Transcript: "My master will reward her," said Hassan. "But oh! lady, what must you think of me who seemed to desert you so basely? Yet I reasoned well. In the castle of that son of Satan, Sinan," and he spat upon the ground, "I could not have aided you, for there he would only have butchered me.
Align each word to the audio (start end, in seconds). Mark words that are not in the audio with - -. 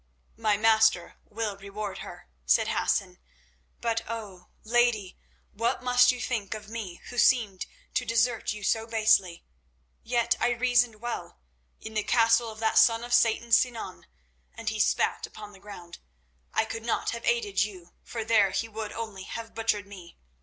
"My 0.37 0.57
master 0.57 1.17
will 1.25 1.55
reward 1.57 1.99
her," 1.99 2.27
said 2.43 2.69
Hassan. 2.69 3.19
"But 3.81 4.01
oh! 4.07 4.47
lady, 4.63 5.19
what 5.51 5.83
must 5.83 6.11
you 6.11 6.19
think 6.19 6.55
of 6.55 6.67
me 6.67 6.95
who 7.11 7.19
seemed 7.19 7.67
to 7.93 8.03
desert 8.03 8.51
you 8.51 8.63
so 8.63 8.87
basely? 8.87 9.43
Yet 10.01 10.35
I 10.39 10.49
reasoned 10.53 11.01
well. 11.01 11.37
In 11.79 11.93
the 11.93 12.01
castle 12.01 12.49
of 12.49 12.57
that 12.61 12.79
son 12.79 13.03
of 13.03 13.13
Satan, 13.13 13.51
Sinan," 13.51 14.07
and 14.55 14.69
he 14.69 14.79
spat 14.79 15.27
upon 15.27 15.51
the 15.51 15.59
ground, 15.59 15.99
"I 16.51 16.65
could 16.65 16.81
not 16.83 17.11
have 17.11 17.27
aided 17.27 17.63
you, 17.63 17.93
for 18.01 18.23
there 18.25 18.49
he 18.49 18.67
would 18.67 18.91
only 18.91 19.25
have 19.25 19.53
butchered 19.53 19.85
me. 19.85 20.17